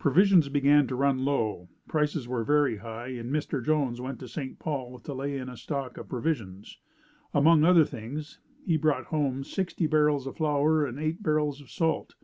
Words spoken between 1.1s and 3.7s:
low. The prices were very high and Mr.